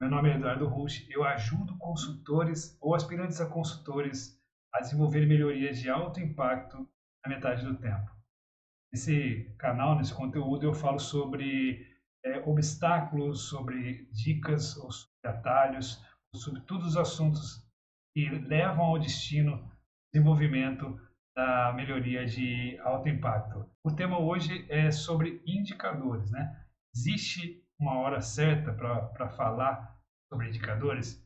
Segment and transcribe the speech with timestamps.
[0.00, 1.06] Meu nome é Eduardo Rusch.
[1.08, 4.36] Eu ajudo consultores ou aspirantes a consultores
[4.74, 6.88] a desenvolver melhorias de alto impacto
[7.24, 8.10] na metade do tempo.
[8.92, 11.86] Nesse canal, nesse conteúdo, eu falo sobre
[12.24, 16.04] é, obstáculos, sobre dicas ou sobre atalhos,
[16.34, 17.64] sobre todos os assuntos
[18.12, 19.70] que levam ao destino
[20.12, 21.00] desenvolvimento
[21.36, 23.68] da melhoria de alto impacto.
[23.84, 26.64] O tema hoje é sobre indicadores, né?
[26.94, 29.98] Existe uma hora certa para falar
[30.32, 31.22] sobre indicadores?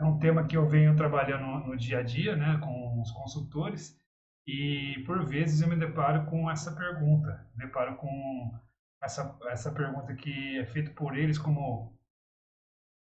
[0.00, 3.98] É um tema que eu venho trabalhando no, dia a dia, né, com os consultores,
[4.46, 8.58] e por vezes eu me deparo com essa pergunta, me deparo com
[9.02, 11.96] essa, essa pergunta que é feita por eles como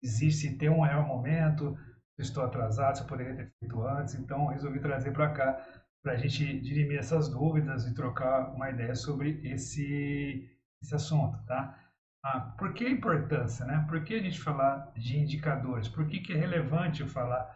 [0.03, 1.77] existe ter um real momento,
[2.17, 6.13] se estou atrasado, se eu poderia ter feito antes, então resolvi trazer para cá para
[6.13, 10.51] a gente dirimir essas dúvidas e trocar uma ideia sobre esse,
[10.83, 11.79] esse assunto, tá?
[12.25, 13.85] Ah, por que a importância, né?
[13.89, 15.89] Por que a gente falar de indicadores?
[15.89, 17.53] Por que, que é relevante eu falar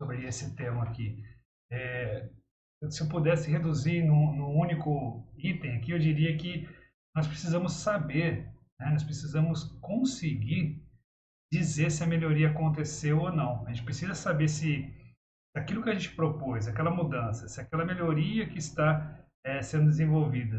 [0.00, 1.24] sobre esse tema aqui?
[1.72, 2.28] É,
[2.90, 6.68] se eu pudesse reduzir num, num, único item aqui, eu diria que
[7.16, 8.44] nós precisamos saber,
[8.78, 8.90] né?
[8.90, 10.82] nós precisamos conseguir
[11.52, 13.66] dizer se a melhoria aconteceu ou não.
[13.66, 14.92] A gente precisa saber se
[15.56, 20.58] aquilo que a gente propôs, aquela mudança, se aquela melhoria que está é, sendo desenvolvida,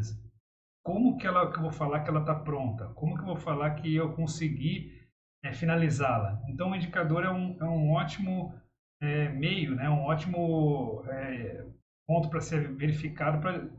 [0.84, 2.88] como que, ela, que eu vou falar que ela está pronta?
[2.96, 5.00] Como que eu vou falar que eu consegui
[5.44, 6.42] é, finalizá-la?
[6.48, 8.54] Então, o indicador é um, é um ótimo
[9.02, 9.90] é, meio, né?
[9.90, 11.66] um ótimo é,
[12.08, 13.70] ponto para ser verificado para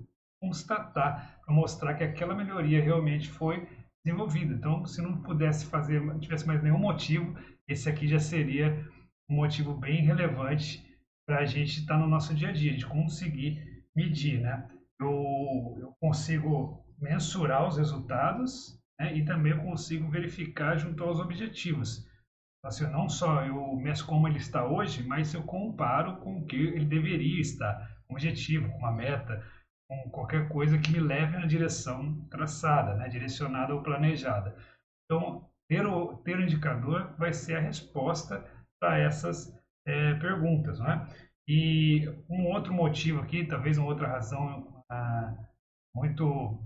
[0.41, 3.69] constatar, para mostrar que aquela melhoria realmente foi
[4.05, 4.55] desenvolvida.
[4.55, 7.37] Então, se não pudesse fazer, não tivesse mais nenhum motivo,
[7.69, 8.85] esse aqui já seria
[9.31, 10.85] um motivo bem relevante
[11.27, 14.69] para a gente estar tá no nosso dia a dia, de conseguir medir, né?
[15.01, 19.15] Eu, eu consigo mensurar os resultados né?
[19.17, 22.09] e também eu consigo verificar junto aos objetivos.
[22.65, 26.57] Assim, não só eu meço como ele está hoje, mas eu comparo com o que
[26.57, 29.45] ele deveria estar, um objetivo, com uma meta,
[29.91, 33.09] com qualquer coisa que me leve na direção traçada, né?
[33.09, 34.57] direcionada ou planejada.
[35.05, 38.45] Então, ter o, ter o indicador vai ser a resposta
[38.81, 39.53] para essas
[39.85, 40.79] é, perguntas.
[40.79, 41.09] Não é?
[41.49, 45.35] E um outro motivo aqui, talvez uma outra razão ah,
[45.95, 46.63] muito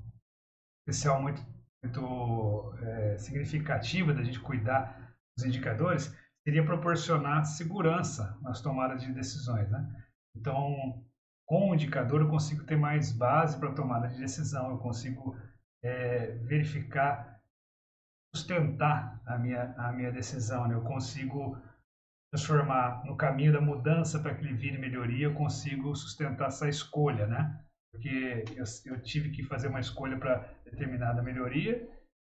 [0.87, 1.45] especial, muito,
[1.83, 6.15] muito é, significativa da gente cuidar dos indicadores,
[6.45, 9.69] seria proporcionar segurança nas tomadas de decisões.
[9.69, 10.05] Né?
[10.37, 11.05] Então,
[11.45, 15.37] com o indicador eu consigo ter mais base para tomada de decisão, eu consigo
[15.83, 17.41] é, verificar,
[18.35, 20.75] sustentar a minha, a minha decisão, né?
[20.75, 21.61] eu consigo
[22.33, 27.27] transformar no caminho da mudança para que ele vire melhoria, eu consigo sustentar essa escolha,
[27.27, 27.61] né?
[27.91, 31.89] Porque eu, eu tive que fazer uma escolha para determinada melhoria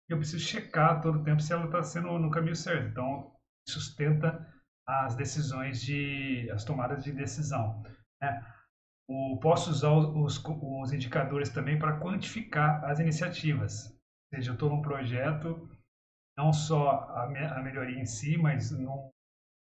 [0.09, 2.87] eu preciso checar todo o tempo se ela está sendo no caminho certo.
[2.87, 3.31] Então,
[3.67, 4.47] sustenta
[4.87, 7.83] as decisões de, as tomadas de decisão.
[8.21, 8.41] Né?
[9.09, 13.89] O, posso usar os, os indicadores também para quantificar as iniciativas.
[13.89, 15.69] Ou seja, eu estou num projeto,
[16.37, 19.11] não só a, me, a melhoria em si, mas num,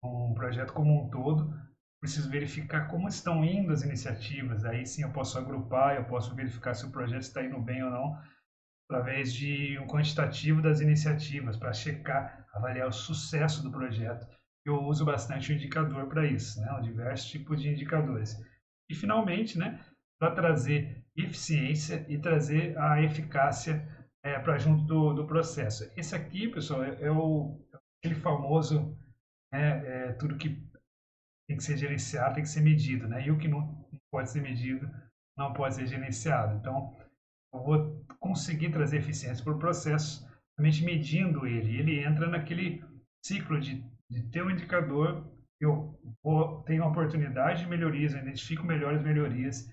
[0.03, 1.53] num projeto como um todo,
[2.01, 4.65] preciso verificar como estão indo as iniciativas.
[4.65, 7.91] Aí sim eu posso agrupar, eu posso verificar se o projeto está indo bem ou
[7.91, 8.19] não,
[8.93, 14.27] através de um quantitativo das iniciativas, para checar, avaliar o sucesso do projeto.
[14.67, 16.81] Eu uso bastante o indicador para isso, né?
[16.83, 18.37] diversos tipos de indicadores.
[18.91, 19.83] E, finalmente, né,
[20.21, 23.89] para trazer eficiência e trazer a eficácia
[24.23, 25.91] é, para junto do, do, processo.
[25.97, 27.59] Esse aqui, pessoal, é, é o,
[27.99, 28.97] aquele famoso
[29.53, 30.51] né, é, tudo que
[31.49, 33.27] tem que ser gerenciado tem que ser medido, né?
[33.27, 34.89] E o que não pode ser medido
[35.37, 36.57] não pode ser gerenciado.
[36.57, 36.97] Então,
[37.53, 40.27] eu vou conseguir trazer eficiência para o processo,
[40.57, 41.77] somente medindo ele.
[41.77, 42.85] Ele entra naquele
[43.25, 45.25] ciclo de, de ter um indicador
[45.63, 49.71] eu vou, tenho uma oportunidade de melhorias, eu identifico melhores melhorias,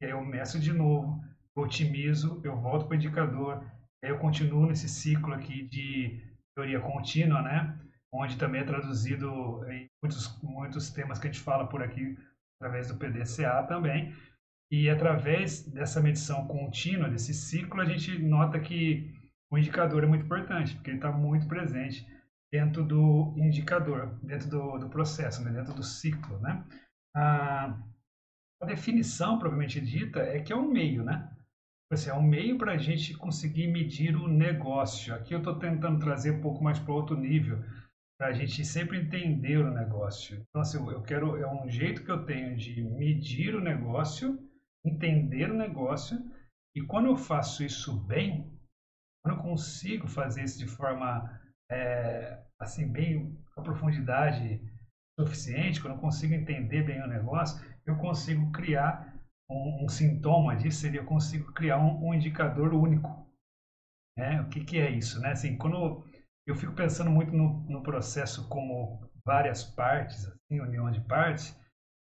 [0.00, 1.22] e aí eu meço de novo,
[1.56, 3.64] eu otimizo, eu volto para o indicador,
[4.02, 6.22] aí eu continuo nesse ciclo aqui de
[6.54, 7.76] teoria contínua, né?
[8.12, 9.60] onde também é traduzido
[10.02, 12.16] muitos, muitos temas que a gente fala por aqui
[12.60, 14.14] através do PDCA também.
[14.72, 19.12] E através dessa medição contínua, desse ciclo, a gente nota que
[19.50, 22.06] o indicador é muito importante, porque ele está muito presente
[22.50, 25.52] dentro do indicador, dentro do, do processo, né?
[25.52, 26.38] dentro do ciclo.
[26.38, 26.64] Né?
[27.14, 27.78] A,
[28.62, 31.30] a, definição, propriamente dita, é que é um meio, né?
[31.92, 35.14] Assim, é um meio para a gente conseguir medir o negócio.
[35.14, 37.62] Aqui eu estou tentando trazer um pouco mais para outro nível,
[38.18, 40.42] para a gente sempre entender o negócio.
[40.48, 44.38] Então, assim, eu quero, é um jeito que eu tenho de medir o negócio,
[44.84, 46.18] entender o negócio,
[46.74, 48.50] e quando eu faço isso bem,
[49.22, 51.40] quando eu consigo fazer isso de forma
[51.70, 54.60] é, assim, bem com profundidade
[55.18, 59.14] suficiente, quando eu consigo entender bem o negócio, eu consigo criar
[59.50, 63.26] um, um sintoma disso, seria eu consigo criar um, um indicador único.
[64.16, 64.40] Né?
[64.40, 65.20] O que, que é isso?
[65.20, 65.32] Né?
[65.32, 66.04] Assim, quando
[66.46, 71.56] eu fico pensando muito no, no processo como várias partes, assim, união de partes,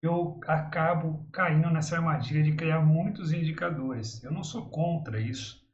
[0.01, 4.23] eu acabo caindo nessa armadilha de criar muitos indicadores.
[4.23, 5.65] Eu não sou contra isso,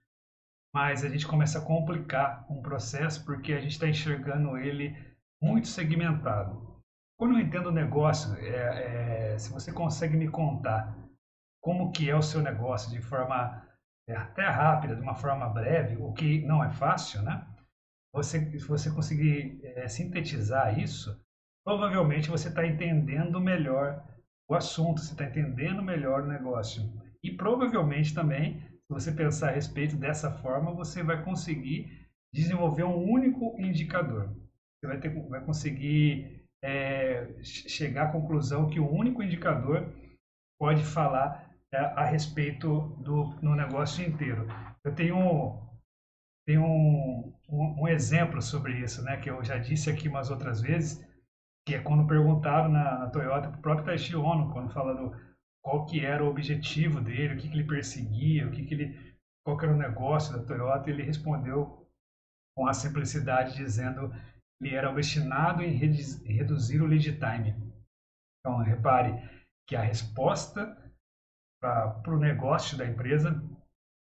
[0.73, 4.95] mas a gente começa a complicar um processo porque a gente está enxergando ele
[5.41, 6.81] muito segmentado.
[7.19, 10.97] Quando eu entendo o negócio, é, é, se você consegue me contar
[11.61, 13.65] como que é o seu negócio de forma
[14.07, 17.45] é, até rápida, de uma forma breve, o que não é fácil, né?
[18.13, 21.19] Você, se você conseguir é, sintetizar isso,
[21.65, 24.03] provavelmente você está entendendo melhor
[24.49, 26.83] o assunto, você está entendendo melhor o negócio.
[27.23, 33.09] E provavelmente também, se você pensar a respeito dessa forma, você vai conseguir desenvolver um
[33.09, 34.29] único indicador.
[34.79, 39.87] Você vai, ter, vai conseguir é, chegar à conclusão que o único indicador
[40.59, 44.47] pode falar é, a respeito do no negócio inteiro.
[44.83, 45.61] Eu tenho,
[46.45, 50.61] tenho um, um, um exemplo sobre isso, né, que eu já disse aqui umas outras
[50.61, 51.05] vezes,
[51.65, 55.15] que é quando perguntaram na, na Toyota para o próprio Taishi Ono, quando falando
[55.63, 59.15] qual que era o objetivo dele, o que, que ele perseguia, o que, que ele,
[59.45, 61.87] qual que era o negócio da Toyota, ele respondeu
[62.55, 67.55] com a simplicidade dizendo que ele era obstinado em reduzir o lead time.
[68.39, 69.13] Então, repare
[69.67, 70.77] que a resposta
[71.61, 73.41] para o negócio da empresa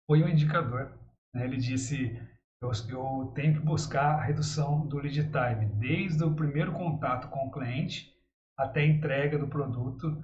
[0.09, 0.91] foi o indicador.
[1.33, 1.45] Né?
[1.45, 2.19] Ele disse
[2.65, 7.47] eu, eu tenho que buscar a redução do lead time, desde o primeiro contato com
[7.47, 8.13] o cliente
[8.57, 10.23] até a entrega do produto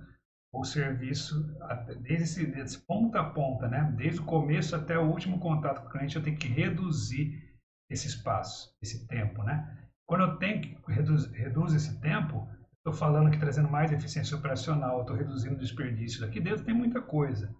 [0.54, 1.56] ou serviço,
[2.02, 3.94] desde esse, desse ponta a ponta, né?
[3.96, 7.58] desde o começo até o último contato com o cliente, eu tenho que reduzir
[7.90, 9.44] esse espaço, esse tempo.
[9.44, 9.88] Né?
[10.06, 15.02] Quando eu tenho que reduzir reduz esse tempo, estou falando que trazendo mais eficiência operacional,
[15.02, 16.26] estou reduzindo o desperdício.
[16.26, 17.54] Aqui dentro tem muita coisa.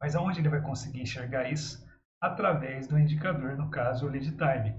[0.00, 1.85] Mas aonde ele vai conseguir enxergar isso?
[2.26, 4.74] Através do indicador, no caso o lead time.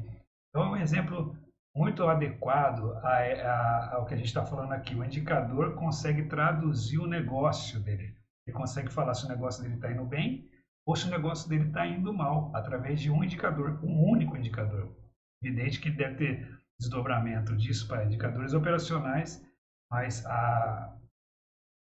[0.49, 1.35] Então é um exemplo
[1.75, 4.95] muito adequado a, a, ao que a gente está falando aqui.
[4.95, 8.15] O indicador consegue traduzir o negócio dele.
[8.45, 10.49] Ele consegue falar se o negócio dele está indo bem
[10.85, 14.95] ou se o negócio dele está indo mal, através de um indicador, um único indicador.
[15.44, 19.45] Evidente que deve ter desdobramento disso para indicadores operacionais,
[19.91, 20.97] mas a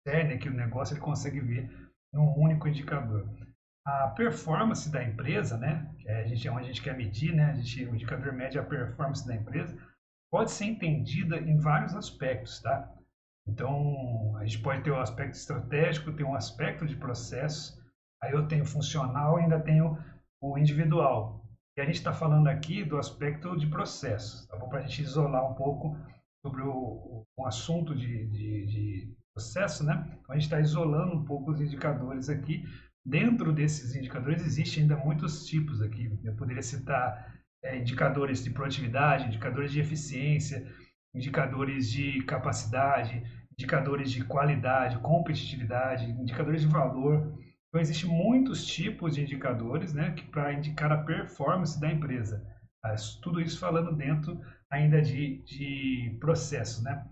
[0.07, 1.69] cerne é que o negócio ele consegue ver
[2.11, 3.29] num único indicador
[3.87, 7.33] a performance da empresa, né, que é a gente, é onde a gente quer medir,
[7.33, 9.77] né, a gente, o indicador mede a performance da empresa,
[10.29, 12.93] pode ser entendida em vários aspectos, tá?
[13.47, 17.81] Então, a gente pode ter o aspecto estratégico, tem um aspecto de processo,
[18.21, 19.97] aí eu tenho funcional e ainda tenho
[20.41, 21.45] o individual.
[21.77, 24.67] E a gente está falando aqui do aspecto de processo, tá bom?
[24.67, 25.97] Para a gente isolar um pouco
[26.45, 30.05] sobre o, o assunto de, de, de processo, né?
[30.19, 32.65] Então, a gente está isolando um pouco os indicadores aqui
[33.07, 36.11] Dentro desses indicadores existem ainda muitos tipos aqui.
[36.25, 40.67] Eu poderia citar é, indicadores de produtividade, indicadores de eficiência,
[41.15, 43.23] indicadores de capacidade,
[43.57, 47.39] indicadores de qualidade, competitividade, indicadores de valor.
[47.69, 52.45] Então, existem muitos tipos de indicadores né, para indicar a performance da empresa.
[53.21, 56.83] Tudo isso falando dentro ainda de, de processo.
[56.83, 57.07] Né?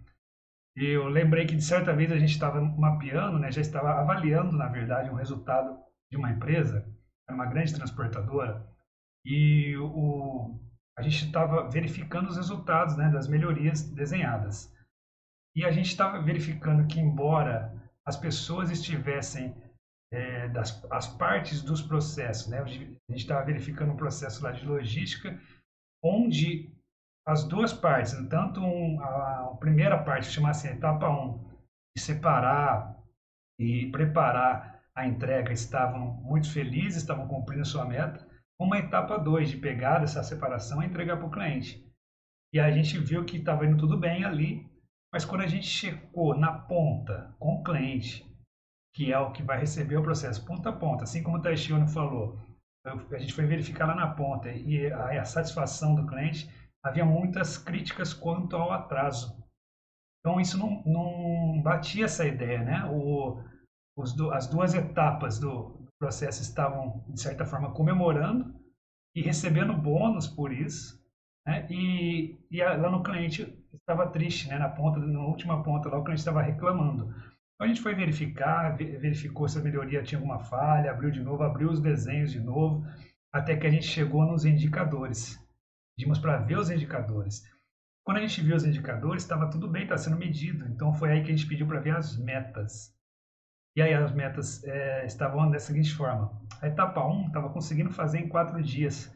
[0.75, 4.67] Eu lembrei que de certa vez a gente estava mapeando, né, já estava avaliando, na
[4.67, 6.87] verdade, um resultado de uma empresa,
[7.27, 8.65] era uma grande transportadora,
[9.25, 10.59] e o,
[10.97, 14.73] a gente estava verificando os resultados né, das melhorias desenhadas.
[15.55, 17.73] E a gente estava verificando que, embora
[18.05, 19.55] as pessoas estivessem
[20.11, 24.65] é, das as partes dos processos, né, a gente estava verificando um processo lá de
[24.65, 25.39] logística,
[26.03, 26.71] onde
[27.27, 31.43] as duas partes, tanto um, a, a, primeira parte, chamasse etapa 1, um,
[31.97, 32.95] de separar
[33.59, 38.25] e preparar a entrega estavam muito felizes, estavam cumprindo a sua meta.
[38.57, 41.85] Uma etapa 2 de pegar essa separação e entregar para o cliente.
[42.53, 44.65] E a gente viu que estava indo tudo bem ali,
[45.13, 48.25] mas quando a gente checou na ponta com o cliente,
[48.95, 51.87] que é o que vai receber o processo ponta a ponta, assim como o Taishiono
[51.89, 52.39] falou,
[52.85, 56.49] a gente foi verificar lá na ponta e a, a satisfação do cliente,
[56.81, 59.43] havia muitas críticas quanto ao atraso.
[60.19, 62.85] Então isso não, não batia essa ideia, né?
[62.85, 63.43] O,
[64.15, 68.53] do, as duas etapas do, processo estavam, de certa forma, comemorando
[69.15, 71.01] e recebendo bônus por isso.
[71.45, 71.67] Né?
[71.69, 74.57] E, e a, lá no cliente estava triste, né?
[74.57, 77.09] na ponta, na última ponta lá o cliente estava reclamando.
[77.55, 81.43] Então a gente foi verificar, verificou se a melhoria tinha alguma falha, abriu de novo,
[81.43, 82.85] abriu os desenhos de novo,
[83.33, 85.39] até que a gente chegou nos indicadores.
[85.95, 87.43] pedimos para ver os indicadores.
[88.03, 90.67] Quando a gente viu os indicadores, estava tudo bem, está sendo medido.
[90.67, 92.94] Então foi aí que a gente pediu para ver as metas.
[93.75, 98.19] E aí as metas é, estavam da seguinte forma: a etapa 1 estava conseguindo fazer
[98.19, 99.13] em quatro dias.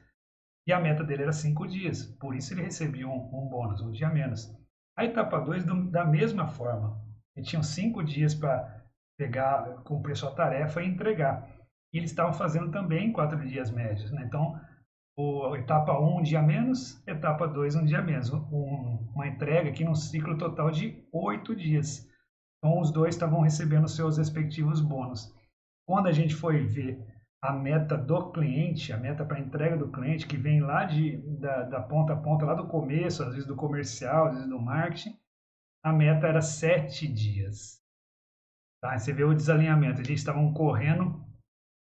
[0.68, 2.06] E a meta dele era cinco dias.
[2.20, 4.54] Por isso ele recebia um, um bônus, um dia menos.
[4.98, 7.02] A etapa 2, da mesma forma.
[7.36, 8.84] Ele tinha cinco dias para
[9.18, 11.50] pegar, cumprir sua tarefa e entregar.
[11.94, 14.12] E eles estavam fazendo também quatro dias médios.
[14.12, 14.24] Né?
[14.26, 14.60] Então,
[15.18, 18.30] o, etapa 1, um, um dia menos, etapa 2, um dia menos.
[18.32, 22.09] Um, uma entrega aqui num ciclo total de oito dias.
[22.60, 25.34] Então, os dois estavam recebendo seus respectivos bônus.
[25.88, 27.04] Quando a gente foi ver
[27.42, 31.64] a meta do cliente, a meta para entrega do cliente, que vem lá de, da,
[31.64, 35.18] da, ponta a ponta, lá do começo, às vezes do comercial, às vezes do marketing,
[35.84, 37.82] a meta era sete dias.
[38.82, 38.98] Tá?
[38.98, 40.02] Você vê o desalinhamento.
[40.02, 41.26] A gente estava correndo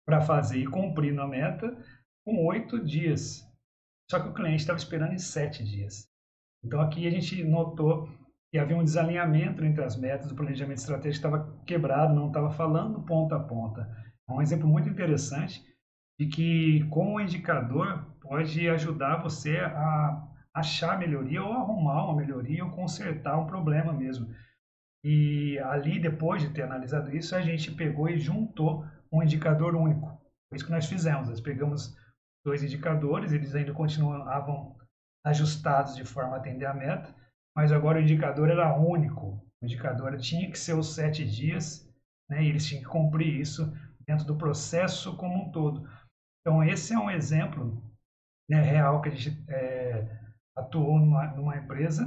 [0.06, 1.76] para fazer e cumprir a meta
[2.25, 3.42] com oito dias.
[4.11, 6.09] Só que o cliente estava esperando em sete dias.
[6.64, 8.09] Então aqui a gente notou
[8.57, 13.03] que havia um desalinhamento entre as metas, o planejamento estratégico estava quebrado, não estava falando
[13.03, 13.87] ponta a ponta.
[14.27, 15.63] É um exemplo muito interessante
[16.19, 22.71] de que como indicador pode ajudar você a achar melhoria ou arrumar uma melhoria ou
[22.71, 24.35] consertar um problema mesmo.
[25.05, 30.07] E ali, depois de ter analisado isso, a gente pegou e juntou um indicador único.
[30.49, 31.29] Foi isso que nós fizemos.
[31.29, 31.95] Nós pegamos
[32.43, 34.75] dois indicadores, eles ainda continuavam
[35.27, 37.15] ajustados de forma a atender a meta,
[37.57, 39.43] mas agora o indicador era único.
[39.63, 41.91] O indicador tinha que ser os sete dias,
[42.29, 43.73] né, e eles tinham que cumprir isso
[44.07, 45.89] dentro do processo como um todo.
[46.41, 47.83] Então, esse é um exemplo
[48.49, 50.07] né, real que a gente é,
[50.55, 52.07] atuou numa, numa, empresa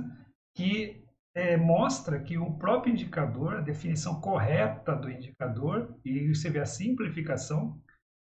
[0.56, 1.04] que
[1.36, 6.66] é, mostra que o próprio indicador, a definição correta do indicador, e você vê a
[6.66, 7.82] simplificação,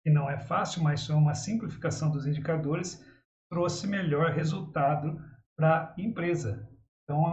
[0.04, 3.06] que não é fácil, mas foi uma simplificação dos indicadores,
[3.52, 5.22] trouxe melhor resultado
[5.58, 6.71] para a empresa.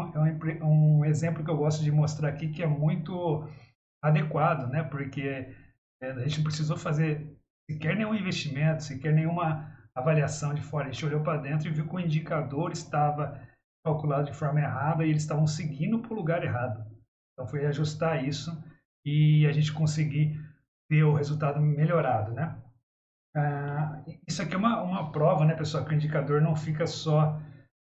[0.08, 3.49] Então, é um, um exemplo que eu gosto de mostrar aqui que é muito
[4.02, 4.82] adequado, né?
[4.82, 5.54] porque
[6.02, 7.37] é, a gente não precisou fazer
[7.70, 10.88] sequer nenhum investimento, sequer nenhuma avaliação de fora.
[10.88, 13.40] A gente olhou para dentro e viu que o indicador estava
[13.85, 16.85] calculado de forma errada e eles estavam seguindo para o lugar errado.
[17.32, 18.62] Então foi ajustar isso
[19.04, 20.38] e a gente conseguir
[20.88, 22.56] ter o resultado melhorado, né?
[23.37, 27.40] Ah, isso aqui é uma, uma prova, né, pessoal, que o indicador não fica só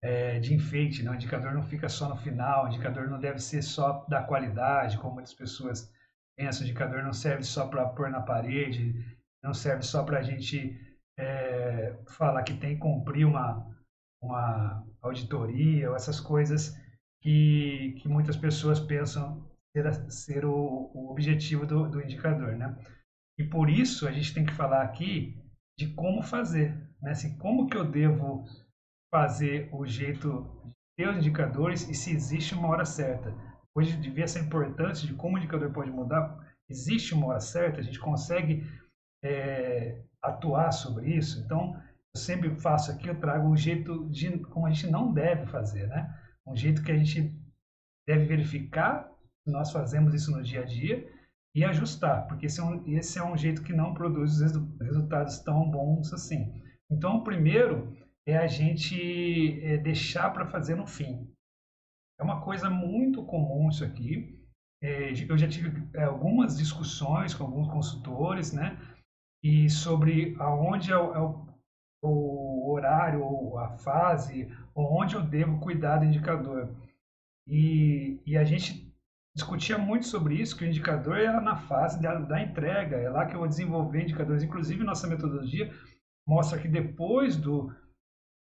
[0.03, 1.09] é, de enfeite, né?
[1.09, 4.97] o indicador não fica só no final, o indicador não deve ser só da qualidade,
[4.97, 5.89] como muitas pessoas
[6.37, 8.93] esse indicador não serve só para pôr na parede,
[9.41, 10.77] não serve só para a gente
[11.17, 13.65] é, falar que tem que cumprir uma,
[14.21, 16.75] uma auditoria ou essas coisas
[17.21, 22.75] que, que muitas pessoas pensam ser, ser o, o objetivo do, do indicador, né?
[23.37, 25.37] E por isso a gente tem que falar aqui
[25.77, 27.11] de como fazer, né?
[27.11, 28.43] Assim, como que eu devo
[29.13, 33.31] fazer o jeito de ter os indicadores e se existe uma hora certa
[33.75, 37.79] hoje de ver essa importância de como o indicador pode mudar, existe uma hora certa,
[37.79, 38.63] a gente consegue
[39.23, 41.39] é, atuar sobre isso.
[41.43, 41.75] Então,
[42.15, 45.87] eu sempre faço aqui, eu trago um jeito de como a gente não deve fazer,
[45.87, 46.19] né?
[46.45, 47.35] Um jeito que a gente
[48.07, 49.09] deve verificar
[49.43, 51.09] se nós fazemos isso no dia a dia
[51.55, 54.39] e ajustar, porque esse é um, esse é um jeito que não produz
[54.81, 56.61] resultados tão bons assim.
[56.91, 61.29] Então, primeiro é a gente é, deixar para fazer no fim.
[62.19, 64.39] É uma coisa muito comum isso aqui.
[64.81, 68.77] É, eu já tive é, algumas discussões com alguns consultores, né?
[69.43, 71.47] E sobre aonde é o, é o,
[72.01, 76.73] o horário ou a fase, ou onde eu devo cuidar do indicador.
[77.47, 78.93] E, e a gente
[79.35, 83.25] discutia muito sobre isso, que o indicador era na fase da, da entrega, é lá
[83.25, 84.43] que eu vou desenvolver indicadores.
[84.43, 85.73] Inclusive, nossa metodologia
[86.27, 87.73] mostra que depois do,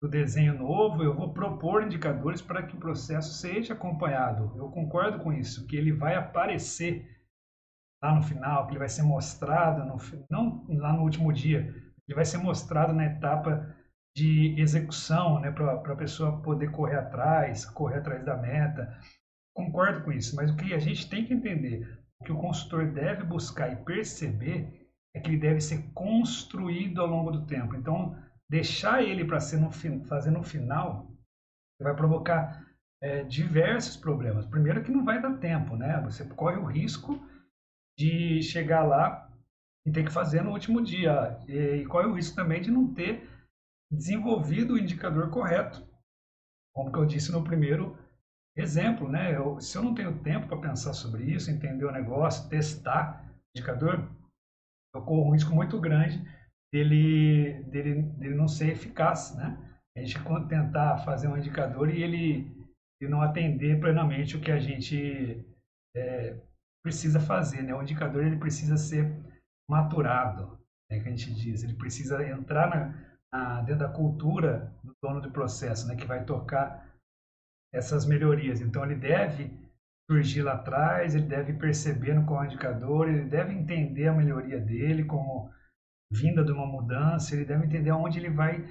[0.02, 4.52] do desenho novo, eu vou propor indicadores para que o processo seja acompanhado.
[4.56, 7.08] Eu concordo com isso, que ele vai aparecer
[8.02, 9.96] lá no final, que ele vai ser mostrado, no,
[10.28, 11.72] não lá no último dia,
[12.08, 13.76] ele vai ser mostrado na etapa
[14.16, 18.98] de execução, né, para a pessoa poder correr atrás, correr atrás da meta.
[19.54, 22.90] Concordo com isso, mas o que a gente tem que entender, o que o consultor
[22.90, 27.76] deve buscar e perceber é que ele deve ser construído ao longo do tempo.
[27.76, 28.16] Então,
[28.52, 29.72] deixar ele para ser no,
[30.04, 31.10] fazer no final
[31.80, 32.62] vai provocar
[33.00, 34.44] é, diversos problemas.
[34.44, 35.98] Primeiro que não vai dar tempo, né?
[36.02, 37.18] Você corre o risco
[37.98, 39.32] de chegar lá
[39.86, 41.40] e ter que fazer no último dia.
[41.48, 43.26] E, e corre o risco também de não ter
[43.90, 45.82] desenvolvido o indicador correto.
[46.74, 47.98] Como que eu disse no primeiro
[48.54, 49.34] exemplo, né?
[49.34, 53.58] Eu, se eu não tenho tempo para pensar sobre isso, entender o negócio, testar o
[53.58, 54.06] indicador,
[54.94, 56.22] eu corro um risco muito grande
[56.72, 59.58] dele, dele, dele não ser eficaz, né?
[59.96, 62.62] a gente tentar fazer um indicador e ele
[63.00, 65.44] e não atender plenamente o que a gente
[65.94, 66.36] é,
[66.84, 67.62] precisa fazer.
[67.62, 67.74] Né?
[67.74, 69.12] O indicador ele precisa ser
[69.68, 71.64] maturado, né, que a gente diz.
[71.64, 76.24] Ele precisa entrar na, na, dentro da cultura do dono do processo, né, que vai
[76.24, 76.88] tocar
[77.74, 78.60] essas melhorias.
[78.60, 79.50] Então, ele deve
[80.08, 85.04] surgir lá atrás, ele deve perceber no qual indicador, ele deve entender a melhoria dele
[85.04, 85.50] como
[86.12, 88.64] vinda de uma mudança, ele deve entender aonde ele vai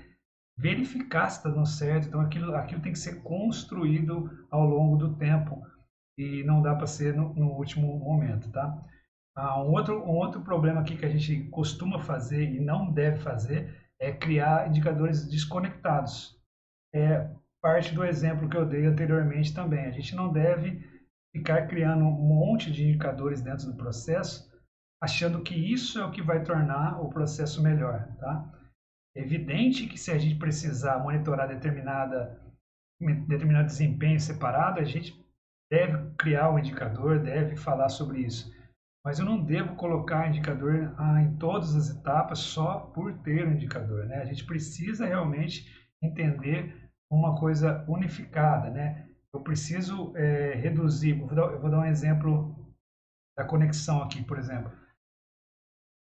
[0.58, 2.08] verificar se está dando certo.
[2.08, 5.66] Então, aquilo, aquilo tem que ser construído ao longo do tempo
[6.18, 8.86] e não dá para ser no, no, último momento, tá?
[9.36, 13.18] Ah, um, outro, um outro problema aqui que a gente costuma fazer e não deve
[13.20, 16.38] fazer é criar indicadores desconectados.
[16.94, 17.30] É
[17.62, 19.86] parte do exemplo que eu dei anteriormente também.
[19.86, 20.84] A gente não deve
[21.32, 24.51] ficar criando um monte de indicadores dentro do processo,
[25.02, 28.48] achando que isso é o que vai tornar o processo melhor, tá?
[29.16, 32.40] É evidente que se a gente precisar monitorar determinada
[33.28, 35.20] determinado desempenho separado, a gente
[35.72, 38.54] deve criar um indicador, deve falar sobre isso.
[39.04, 43.54] Mas eu não devo colocar indicador ah, em todas as etapas só por ter um
[43.54, 44.06] indicador.
[44.06, 44.18] Né?
[44.18, 45.66] A gente precisa realmente
[46.04, 48.70] entender uma coisa unificada.
[48.70, 49.10] Né?
[49.34, 51.20] Eu preciso é, reduzir.
[51.20, 52.56] Eu vou, dar, eu vou dar um exemplo
[53.36, 54.72] da conexão aqui, por exemplo.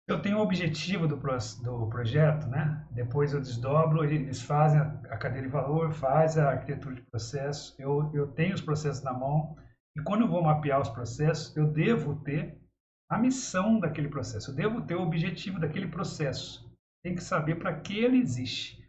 [0.10, 2.84] Eu tenho o objetivo do, do projeto, né?
[2.90, 8.10] depois eu desdobro, eles fazem a cadeia de valor, faz a arquitetura de processo, eu,
[8.12, 9.56] eu tenho os processos na mão,
[9.96, 12.60] e quando eu vou mapear os processos, eu devo ter
[13.08, 16.68] a missão daquele processo, eu devo ter o objetivo daquele processo.
[17.04, 18.84] Tem que saber para que ele existe.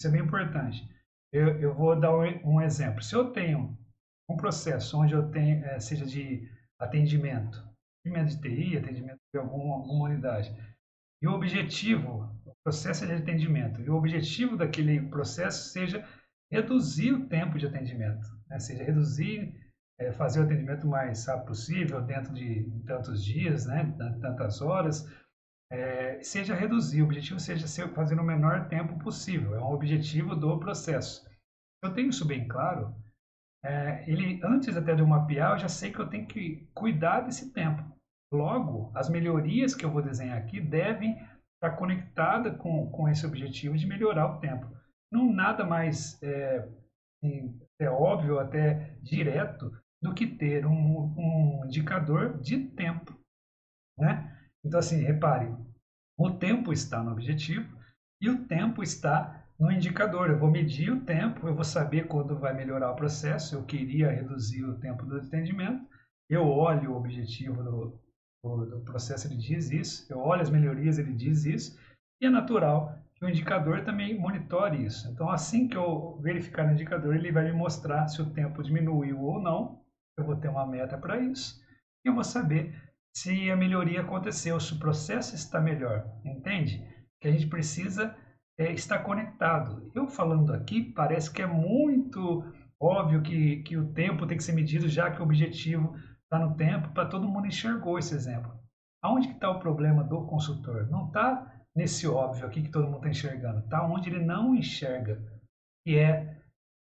[0.00, 0.88] Isso é bem importante.
[1.30, 3.02] Eu, eu vou dar um, um, exemplo.
[3.02, 3.76] Se eu tenho
[4.28, 6.48] um processo onde eu tenho, é, seja de
[6.78, 7.62] atendimento,
[8.02, 10.54] atendimento de TI, atendimento de alguma, alguma unidade.
[11.22, 16.06] E o objetivo, o processo de atendimento, e o objetivo daquele processo seja
[16.50, 18.58] reduzir o tempo de atendimento, né?
[18.58, 19.54] seja reduzir,
[19.98, 23.94] é, fazer o atendimento mais rápido possível, dentro de tantos dias, né?
[24.20, 25.08] tantas horas,
[25.70, 30.58] é, seja reduzir, o objetivo seja fazer no menor tempo possível, é um objetivo do
[30.58, 31.26] processo.
[31.82, 32.94] Eu tenho isso bem claro,
[33.64, 37.20] é, ele antes até de eu mapear, eu já sei que eu tenho que cuidar
[37.20, 37.91] desse tempo.
[38.32, 41.20] Logo, as melhorias que eu vou desenhar aqui devem
[41.54, 44.66] estar conectadas com, com esse objetivo de melhorar o tempo.
[45.12, 46.66] Não nada mais é,
[47.78, 53.14] é óbvio, até direto, do que ter um, um indicador de tempo.
[53.98, 54.34] Né?
[54.64, 55.54] Então, assim, repare,
[56.18, 57.76] o tempo está no objetivo
[58.20, 60.30] e o tempo está no indicador.
[60.30, 63.54] Eu vou medir o tempo, eu vou saber quando vai melhorar o processo.
[63.54, 65.86] Eu queria reduzir o tempo do atendimento.
[66.28, 68.01] Eu olho o objetivo do,
[68.42, 70.12] do, processo, ele diz isso.
[70.12, 71.78] Eu olho as melhorias, ele diz isso.
[72.20, 75.08] E é natural que o indicador também monitore isso.
[75.10, 79.20] Então, assim que eu verificar o indicador, ele vai me mostrar se o tempo diminuiu
[79.20, 79.80] ou não.
[80.18, 81.60] Eu vou ter uma meta para isso.
[82.04, 82.74] E eu vou saber
[83.14, 86.04] se a melhoria aconteceu, se o processo está melhor.
[86.24, 86.84] Entende?
[87.20, 88.16] Que a gente precisa
[88.58, 89.90] é, está conectado.
[89.94, 92.44] Eu falando aqui, parece que é muito
[92.80, 95.94] óbvio que, que o tempo tem que ser medido, já que o objetivo
[96.32, 98.58] está no tempo, para todo mundo enxergou esse exemplo.
[99.02, 100.88] Aonde está o problema do consultor?
[100.88, 105.22] Não está nesse óbvio aqui que todo mundo está enxergando, está onde ele não enxerga,
[105.84, 106.40] que é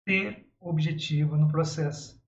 [0.06, 2.22] ter objetivo no processo.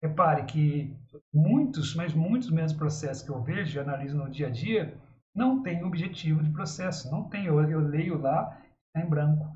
[0.00, 0.96] Repare que
[1.34, 4.96] muitos, mas muitos mesmos processos que eu vejo e analiso no dia a dia,
[5.34, 7.46] não tem objetivo de processo, não tem.
[7.46, 8.60] Eu, eu leio lá
[8.96, 9.50] em branco.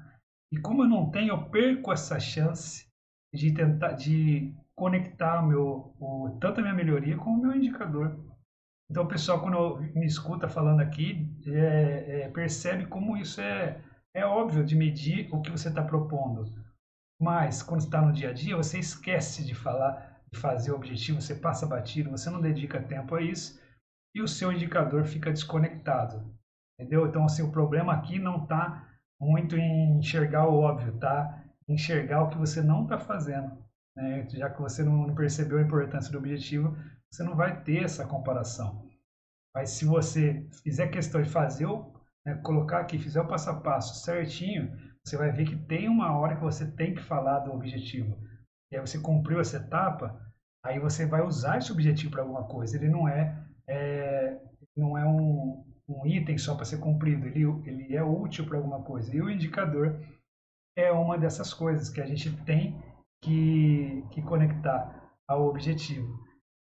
[0.53, 2.89] E como eu não tenho, eu perco essa chance
[3.33, 8.17] de tentar de conectar meu, o, tanto a minha melhoria como o meu indicador.
[8.89, 13.81] Então, o pessoal, quando me escuta falando aqui, é, é, percebe como isso é,
[14.15, 16.45] é óbvio de medir o que você está propondo.
[17.21, 21.21] Mas, quando está no dia a dia, você esquece de falar, de fazer o objetivo,
[21.21, 23.59] você passa batido, você não dedica tempo a isso
[24.15, 26.25] e o seu indicador fica desconectado.
[26.79, 27.07] Entendeu?
[27.07, 28.89] Então, assim, o problema aqui não está
[29.21, 31.43] muito em enxergar o óbvio, tá?
[31.69, 33.66] Enxergar o que você não está fazendo.
[33.97, 34.29] Né?
[34.29, 36.77] Já que você não percebeu a importância do objetivo,
[37.11, 38.87] você não vai ter essa comparação.
[39.55, 41.67] Mas se você fizer questão de fazer,
[42.25, 46.19] né, colocar aqui, fizer o passo a passo certinho, você vai ver que tem uma
[46.19, 48.19] hora que você tem que falar do objetivo.
[48.71, 50.21] E aí você cumpriu essa etapa,
[50.63, 52.77] aí você vai usar esse objetivo para alguma coisa.
[52.77, 53.35] Ele não é,
[53.67, 54.39] é
[54.77, 58.83] não é um, um item só para ser cumprido, ele, ele é útil para alguma
[58.83, 59.15] coisa.
[59.15, 59.99] E o indicador
[60.77, 62.79] é uma dessas coisas que a gente tem
[63.27, 66.25] que, que conectar ao objetivo.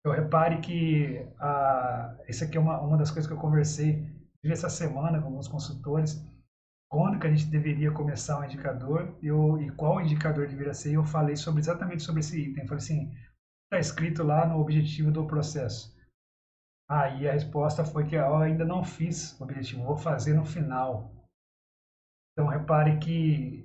[0.06, 4.06] Eu repare que a, isso aqui é uma, uma das coisas que eu conversei
[4.44, 6.22] essa semana com alguns consultores.
[6.92, 10.94] quando que a gente deveria começar o indicador eu, e qual indicador deveria ser.
[10.94, 12.64] Eu falei sobre exatamente sobre esse item.
[12.64, 13.12] Eu falei assim,
[13.66, 15.92] está escrito lá no objetivo do processo.
[16.88, 21.12] Aí a resposta foi que eu ainda não fiz o objetivo, vou fazer no final.
[22.34, 23.64] Então repare que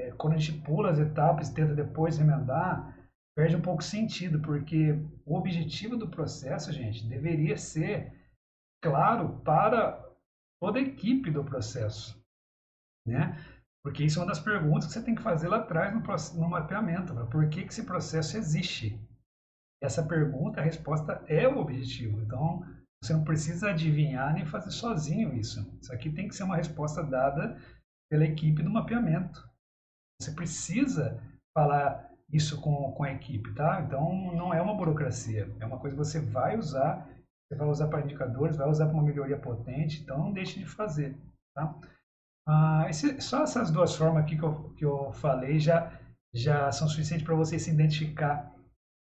[0.00, 2.96] é, quando a gente pula as etapas e tenta depois remendar,
[3.36, 4.92] perde um pouco sentido, porque
[5.24, 8.12] o objetivo do processo, gente, deveria ser
[8.82, 10.02] claro para
[10.60, 12.18] toda a equipe do processo,
[13.06, 13.38] né?
[13.82, 16.00] Porque isso é uma das perguntas que você tem que fazer lá atrás no,
[16.38, 17.14] no mapeamento.
[17.26, 19.00] Por que, que esse processo existe?
[19.82, 22.20] Essa pergunta, a resposta é o objetivo.
[22.20, 22.62] Então,
[23.02, 25.66] você não precisa adivinhar nem fazer sozinho isso.
[25.80, 27.58] Isso aqui tem que ser uma resposta dada
[28.10, 29.49] pela equipe do mapeamento.
[30.20, 31.18] Você precisa
[31.54, 33.82] falar isso com, com a equipe, tá?
[33.84, 35.50] Então, não é uma burocracia.
[35.58, 37.08] É uma coisa que você vai usar,
[37.48, 40.66] você vai usar para indicadores, vai usar para uma melhoria potente, então não deixe de
[40.66, 41.16] fazer,
[41.54, 41.74] tá?
[42.46, 45.92] Ah, esse, só essas duas formas aqui que eu, que eu falei já,
[46.32, 48.54] já são suficientes para você se identificar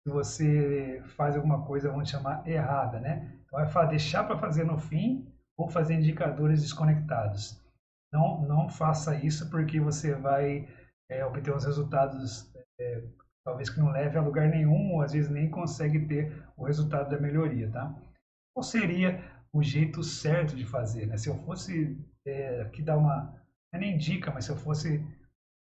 [0.04, 3.36] se você faz alguma coisa, vamos chamar, errada, né?
[3.46, 5.28] Então, vai deixar para fazer no fim
[5.58, 7.62] ou fazer indicadores desconectados.
[8.12, 10.68] Não, não faça isso porque você vai
[11.10, 13.04] é, obter uns resultados é,
[13.44, 17.10] talvez que não leve a lugar nenhum, ou às vezes nem consegue ter o resultado
[17.10, 17.94] da melhoria, tá?
[18.54, 21.18] Qual seria o jeito certo de fazer, né?
[21.18, 23.24] Se eu fosse é, aqui dar uma,
[23.74, 25.04] não é nem dica, mas se eu fosse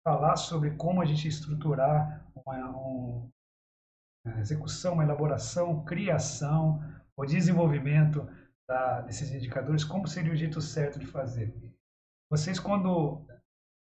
[0.08, 3.30] falar sobre como a gente estruturar uma, um,
[4.26, 6.82] uma execução, uma elaboração, criação,
[7.18, 8.28] o desenvolvimento
[8.68, 11.54] da, desses indicadores, como seria o jeito certo de fazer?
[12.30, 13.26] Vocês, quando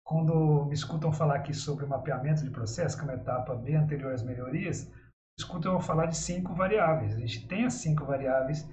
[0.04, 3.76] quando me escutam falar aqui sobre o mapeamento de processo, que é uma etapa bem
[3.76, 4.90] anterior às melhorias,
[5.38, 7.14] escutam eu falar de cinco variáveis.
[7.14, 8.68] A gente tem as cinco variáveis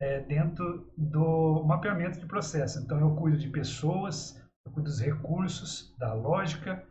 [0.00, 2.80] é, dentro do mapeamento de processo.
[2.80, 6.86] Então, eu cuido de pessoas, eu cuido dos recursos, da lógica,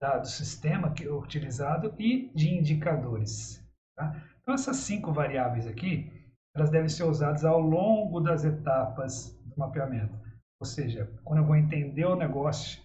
[0.00, 3.64] da, do sistema que é utilizado e de indicadores.
[3.96, 4.24] Tá?
[4.40, 6.10] Então, essas cinco variáveis aqui,
[6.56, 10.18] elas devem ser usadas ao longo das etapas do mapeamento.
[10.60, 12.82] Ou seja, quando eu vou entender o negócio,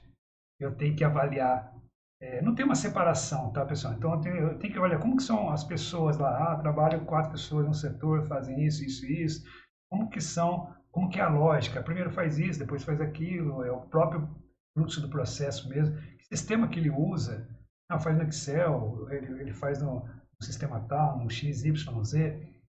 [0.63, 1.73] eu tenho que avaliar.
[2.21, 3.93] É, não tem uma separação, tá, pessoal?
[3.93, 6.53] Então eu tenho, eu tenho, que avaliar como que são as pessoas lá.
[6.53, 9.43] Ah, trabalham quatro pessoas no setor, fazem isso, isso, isso.
[9.89, 11.83] Como que são, como que é a lógica?
[11.83, 13.63] Primeiro faz isso, depois faz aquilo.
[13.63, 14.29] É o próprio
[14.73, 15.95] fluxo do processo mesmo.
[16.17, 17.47] Que sistema que ele usa?
[17.89, 21.65] Ah, faz no Excel, ele, ele faz no, no sistema tal, no XYZ.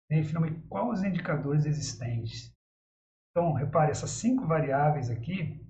[0.10, 2.54] E finalmente, quais os indicadores existentes?
[3.32, 5.63] Então, repare, essas cinco variáveis aqui,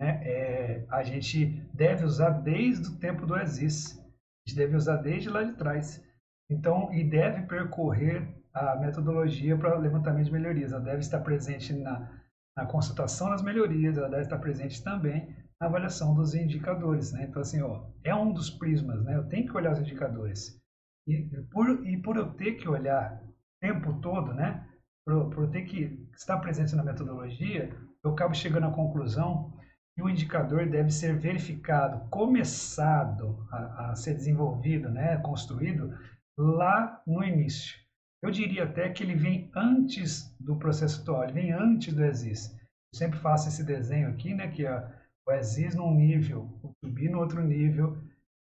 [0.00, 3.98] né, é, a gente deve usar desde o tempo do Exis.
[3.98, 6.02] A gente deve usar desde lá de trás.
[6.50, 10.72] Então, e deve percorrer a metodologia para levantamento de melhorias.
[10.72, 12.10] Ela deve estar presente na,
[12.56, 17.12] na constatação das melhorias, ela deve estar presente também na avaliação dos indicadores.
[17.12, 17.26] Né?
[17.28, 19.04] Então, assim, ó, é um dos prismas.
[19.04, 19.14] Né?
[19.14, 20.58] Eu tenho que olhar os indicadores.
[21.06, 24.66] E por, e por eu ter que olhar o tempo todo, né?
[25.04, 27.70] por, por eu ter que estar presente na metodologia,
[28.02, 29.52] eu acabo chegando à conclusão
[30.00, 35.94] e o indicador deve ser verificado, começado a, a ser desenvolvido, né, construído
[36.38, 37.78] lá no início.
[38.22, 42.50] Eu diria até que ele vem antes do processo atual, ele vem antes do ESIS.
[42.92, 44.90] Eu sempre faço esse desenho aqui, né, que é
[45.28, 47.98] o ESIS num nível, o TUBI no outro nível,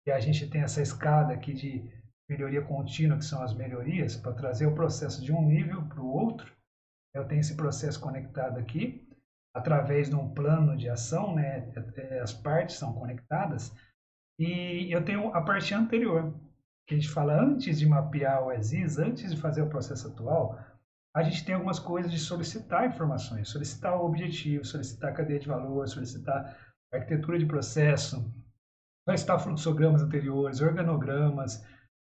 [0.05, 1.83] e a gente tem essa escada aqui de
[2.29, 6.07] melhoria contínua, que são as melhorias, para trazer o processo de um nível para o
[6.07, 6.51] outro.
[7.15, 9.06] Eu tenho esse processo conectado aqui
[9.57, 13.73] através de um plano de ação, né, é, as partes são conectadas,
[14.39, 16.33] e eu tenho a parte anterior,
[16.87, 20.57] que a gente fala antes de mapear o ESIS, antes de fazer o processo atual,
[21.15, 25.87] a gente tem algumas coisas de solicitar informações, solicitar o objetivo, solicitar cadeia de valor,
[25.87, 26.55] solicitar
[26.93, 28.23] arquitetura de processo,
[29.03, 31.65] solicitar fluxogramas anteriores, organogramas,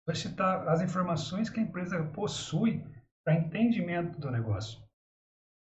[0.07, 2.85] solicitar as informações que a empresa possui
[3.25, 4.79] para entendimento do negócio.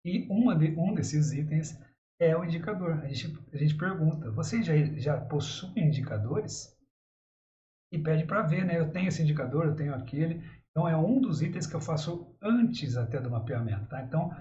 [0.06, 1.80] E uma de, um desses itens
[2.20, 3.00] é o indicador.
[3.00, 6.78] A gente, a gente pergunta, você já, já possui indicadores?
[7.92, 8.80] E pede para ver, né?
[8.80, 10.42] Eu tenho esse indicador, eu tenho aquele.
[10.72, 14.02] Então, é um dos itens que eu faço antes até do mapeamento, tá?
[14.02, 14.32] Então,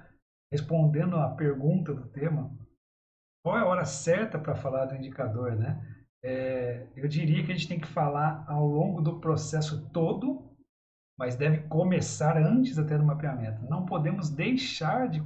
[0.51, 2.51] respondendo à pergunta do tema,
[3.45, 5.81] qual é a hora certa para falar do indicador, né?
[6.25, 10.51] É, eu diria que a gente tem que falar ao longo do processo todo,
[11.19, 13.63] mas deve começar antes até do mapeamento.
[13.69, 15.21] Não podemos deixar de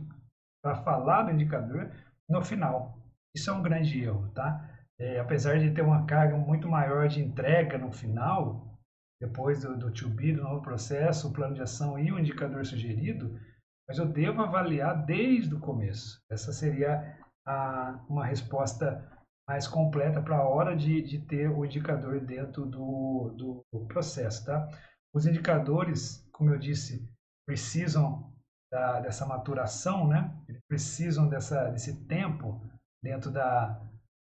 [0.67, 1.89] para falar do indicador
[2.29, 2.99] no final.
[3.33, 4.69] Isso é um grande erro, tá?
[4.99, 8.77] É, apesar de ter uma carga muito maior de entrega no final,
[9.21, 12.67] depois do, do to be, do novo processo, o plano de ação e o indicador
[12.67, 13.39] sugerido,
[13.87, 16.21] mas eu devo avaliar desde o começo.
[16.29, 19.09] Essa seria a, uma resposta
[19.49, 24.69] mais completa para a hora de, de ter o indicador dentro do, do processo, tá?
[25.15, 27.09] Os indicadores, como eu disse,
[27.47, 28.35] precisam
[28.71, 30.33] da, dessa maturação, né?
[30.49, 32.61] Eles precisam dessa, desse tempo
[33.03, 33.81] dentro, da,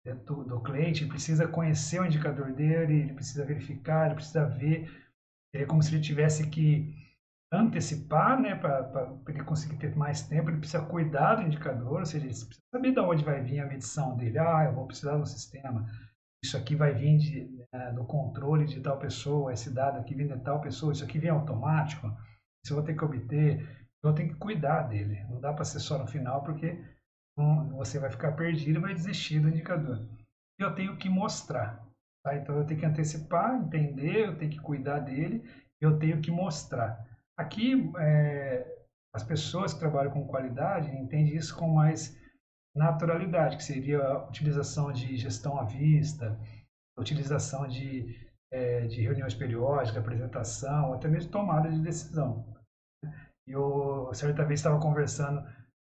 [0.05, 4.89] dentro do cliente, ele precisa conhecer o indicador dele, ele precisa verificar, ele precisa ver.
[5.53, 6.93] É como se ele tivesse que
[7.51, 12.25] antecipar, né, para ele conseguir ter mais tempo, ele precisa cuidar do indicador, ou seja,
[12.25, 14.37] ele precisa saber de onde vai vir a medição dele.
[14.37, 15.85] Ah, eu vou precisar do sistema.
[16.43, 20.27] Isso aqui vai vir de, né, do controle de tal pessoa, esse dado aqui vem
[20.27, 22.07] de tal pessoa, isso aqui vem automático,
[22.63, 25.25] isso eu vou ter que obter, então tenho que cuidar dele.
[25.29, 26.81] Não dá para ser só no final, porque
[27.75, 30.07] você vai ficar perdido e vai desistir do indicador.
[30.57, 31.85] Eu tenho que mostrar.
[32.23, 32.35] Tá?
[32.35, 35.43] Então eu tenho que antecipar, entender, eu tenho que cuidar dele,
[35.81, 37.05] eu tenho que mostrar.
[37.37, 38.65] Aqui, é,
[39.13, 42.17] as pessoas que trabalham com qualidade entendem isso com mais
[42.75, 46.39] naturalidade, que seria a utilização de gestão à vista,
[46.97, 48.15] utilização de,
[48.51, 52.56] é, de reuniões periódicas, apresentação, até mesmo tomada de decisão.
[53.47, 55.41] Eu, certa vez, estava conversando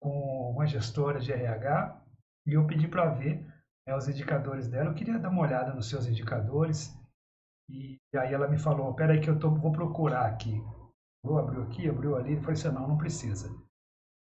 [0.01, 2.03] com uma gestora de RH
[2.47, 3.47] e eu pedi para ver
[3.87, 4.91] né, os indicadores dela.
[4.91, 6.91] Eu queria dar uma olhada nos seus indicadores
[7.71, 10.61] e, e aí ela me falou, peraí que eu tô, vou procurar aqui
[11.25, 12.35] Vou abriu aqui, abriu ali.
[12.35, 13.49] Eu falei assim, não, não precisa.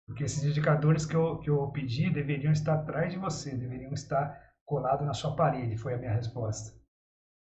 [0.07, 4.41] Porque esses indicadores que eu, que eu pedi deveriam estar atrás de você, deveriam estar
[4.65, 6.77] colados na sua parede, foi a minha resposta.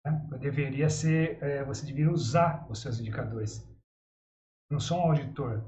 [0.05, 0.27] Né?
[0.31, 3.63] Eu deveria ser, é, você deveria usar os seus indicadores.
[4.69, 5.63] Não sou um auditor.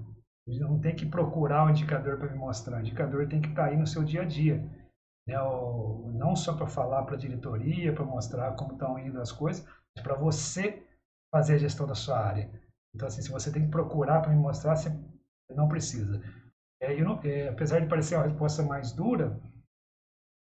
[0.48, 2.78] Não tem que procurar o um indicador para me mostrar.
[2.78, 4.58] O indicador tem que estar aí no seu dia a dia.
[5.28, 5.36] Né?
[6.14, 10.04] Não só para falar para a diretoria, para mostrar como estão indo as coisas, mas
[10.04, 10.84] para você
[11.32, 12.50] fazer a gestão da sua área.
[12.96, 14.90] Então, assim, se você tem que procurar para me mostrar, você
[15.52, 16.20] não precisa.
[16.82, 19.40] É, não, é, apesar de parecer uma resposta mais dura,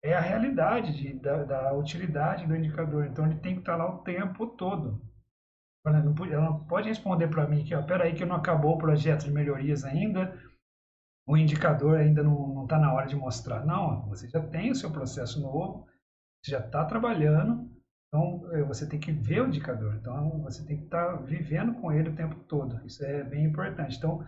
[0.03, 3.07] é a realidade de, da, da, utilidade do indicador.
[3.07, 5.01] Então, ele tem que estar lá o tempo todo.
[5.85, 9.85] Ela pode responder para mim que, ó, peraí que não acabou o projeto de melhorias
[9.85, 10.39] ainda,
[11.27, 13.65] o indicador ainda não está na hora de mostrar.
[13.65, 15.87] Não, você já tem o seu processo novo,
[16.43, 17.71] você já está trabalhando,
[18.09, 19.97] então, eh, você tem que ver o indicador.
[19.97, 22.85] Então, você tem que estar tá vivendo com ele o tempo todo.
[22.87, 23.97] Isso é bem importante.
[23.97, 24.25] Então,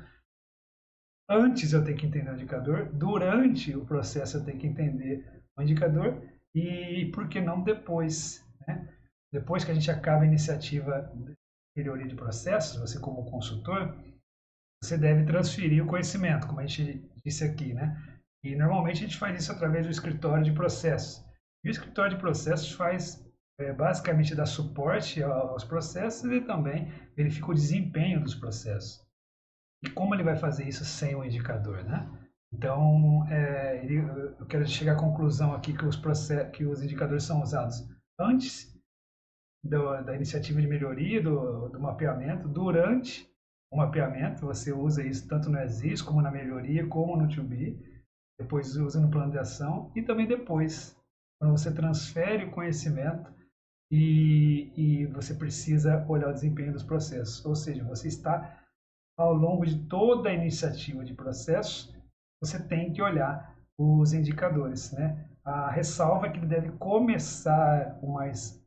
[1.28, 5.62] antes eu tenho que entender o indicador, durante o processo eu tenho que entender o
[5.62, 6.22] indicador
[6.54, 8.42] e, por que não, depois.
[8.66, 8.88] Né?
[9.30, 11.12] Depois que a gente acaba a iniciativa
[11.76, 13.96] melhoria de processos, você como consultor,
[14.82, 17.96] você deve transferir o conhecimento, como a gente disse aqui, né?
[18.44, 21.24] E normalmente a gente faz isso através do escritório de processos.
[21.64, 23.24] E o escritório de processos faz
[23.58, 29.00] é, basicamente dá suporte aos processos e também verifica o desempenho dos processos.
[29.82, 32.08] E como ele vai fazer isso sem o indicador, né?
[32.52, 33.84] Então, é,
[34.38, 38.73] eu quero chegar à conclusão aqui que os, processos, que os indicadores são usados antes
[39.64, 43.28] do, da iniciativa de melhoria, do, do mapeamento, durante
[43.72, 47.76] o mapeamento, você usa isso tanto no ESIS, como na melhoria, como no 2B,
[48.38, 50.96] depois usa no plano de ação, e também depois,
[51.40, 53.32] quando você transfere o conhecimento
[53.90, 57.44] e, e você precisa olhar o desempenho dos processos.
[57.44, 58.60] Ou seja, você está
[59.16, 61.94] ao longo de toda a iniciativa de processo,
[62.40, 64.92] você tem que olhar os indicadores.
[64.92, 65.28] Né?
[65.44, 68.63] A ressalva é que ele deve começar o mais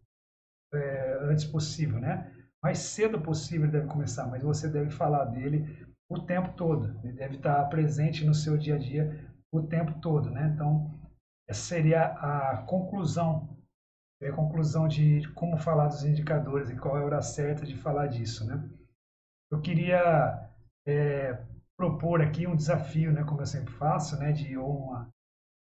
[0.74, 2.34] é, antes possível, né?
[2.62, 7.00] mais cedo possível deve começar, mas você deve falar dele o tempo todo.
[7.04, 10.30] Ele deve estar presente no seu dia a dia o tempo todo.
[10.30, 10.52] Né?
[10.54, 11.00] Então,
[11.48, 13.58] essa seria a conclusão
[14.20, 17.76] é a conclusão de como falar dos indicadores e qual é a hora certa de
[17.76, 18.68] falar disso, né?
[19.52, 20.50] Eu queria
[20.88, 21.40] é,
[21.78, 25.08] propor aqui um desafio, né, como eu sempre faço, né, de uma,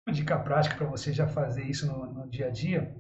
[0.08, 2.94] uma dica prática para você já fazer isso no, no, dia a dia,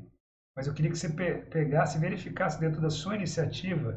[0.59, 3.93] mas eu queria que você pe pegasse e verificasse dentro da sua iniciativa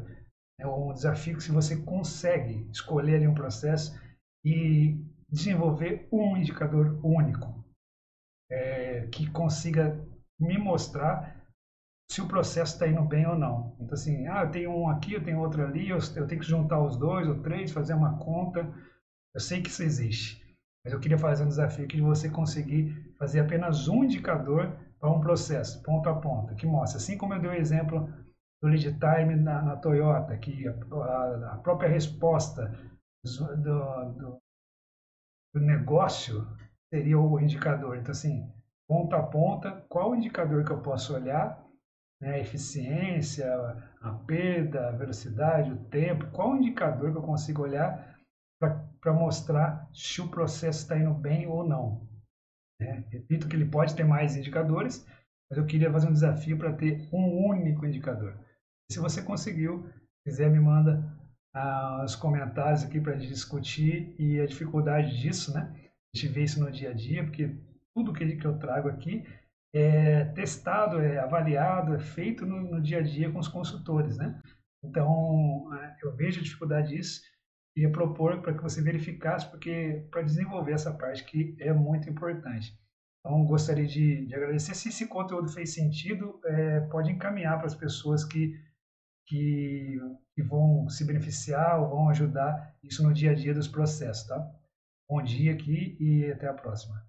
[0.57, 3.99] né, um desafio que se você consegue escolher ali um processo
[4.45, 4.97] e
[5.29, 7.65] desenvolver um indicador único
[8.49, 10.07] é, que consiga
[10.39, 11.35] me mostrar
[12.09, 13.75] se o processo está indo bem ou não.
[13.81, 16.47] Então, assim, ah, eu tenho um aqui, eu tenho outro ali, eu, eu tenho que
[16.47, 18.73] juntar os dois ou três, fazer uma conta.
[19.35, 20.41] Eu sei que isso existe,
[20.85, 24.71] mas eu queria fazer um desafio aqui de você conseguir fazer apenas um indicador
[25.03, 28.07] para um processo, ponto a ponto, que mostra, assim como eu dei o exemplo
[28.61, 32.73] do lead time na, na Toyota, que a, a, a própria resposta
[33.21, 34.41] do, do,
[35.53, 36.47] do negócio
[36.89, 37.97] seria o indicador.
[37.97, 38.49] Então, assim,
[38.87, 41.61] ponta a ponta, qual o indicador que eu posso olhar
[42.21, 43.45] né, a eficiência,
[43.99, 48.17] a perda, a velocidade, o tempo, qual o indicador que eu consigo olhar
[48.57, 52.12] para mostrar se o processo está indo bem ou não.
[52.83, 53.03] Né?
[53.09, 55.05] Repito que ele pode ter mais indicadores,
[55.49, 58.37] mas eu queria fazer um desafio para ter um único indicador.
[58.91, 59.89] Se você conseguiu,
[60.25, 61.03] quiser me manda
[61.53, 65.73] ah, os comentários aqui para discutir e a dificuldade disso, né?
[66.13, 67.55] A gente vê isso no dia a dia, porque
[67.95, 69.25] tudo que eu trago aqui
[69.73, 74.39] é testado, é avaliado, é feito no, no dia a dia com os consultores, né?
[74.83, 77.21] Então, é, eu vejo a dificuldade disso
[77.75, 82.77] ia propor para que você verificasse, porque para desenvolver essa parte que é muito importante.
[83.19, 84.75] Então, gostaria de, de agradecer.
[84.75, 88.59] Se esse conteúdo fez sentido, é, pode encaminhar para as pessoas que,
[89.25, 89.97] que,
[90.35, 94.51] que, vão se beneficiar ou vão ajudar isso no dia a dia dos processos, tá?
[95.09, 97.01] Bom dia aqui e até a próxima.